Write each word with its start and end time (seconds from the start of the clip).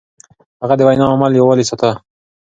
هغه 0.61 0.75
د 0.77 0.81
وينا 0.87 1.03
او 1.05 1.13
عمل 1.15 1.31
يووالی 1.35 1.65
ساته. 1.69 1.91